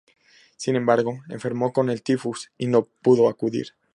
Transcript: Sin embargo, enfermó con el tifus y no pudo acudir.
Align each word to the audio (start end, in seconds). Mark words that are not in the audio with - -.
Sin 0.57 0.75
embargo, 0.75 1.19
enfermó 1.29 1.73
con 1.73 1.91
el 1.91 2.01
tifus 2.01 2.51
y 2.57 2.65
no 2.65 2.87
pudo 3.03 3.29
acudir. 3.29 3.75